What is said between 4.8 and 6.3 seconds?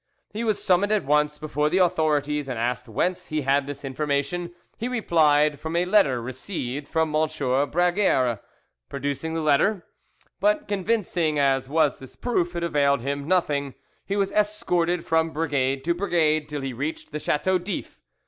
replied, "From a letter